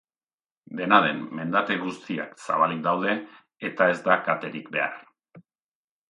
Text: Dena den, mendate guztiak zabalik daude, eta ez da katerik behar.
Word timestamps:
Dena 0.77 0.97
den, 1.07 1.17
mendate 1.39 1.75
guztiak 1.83 2.33
zabalik 2.45 2.81
daude, 2.87 3.13
eta 3.69 3.89
ez 3.93 3.99
da 4.09 4.17
katerik 4.29 4.73
behar. 4.77 4.97